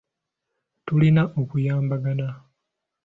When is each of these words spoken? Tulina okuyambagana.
Tulina 0.85 1.23
okuyambagana. 1.39 2.27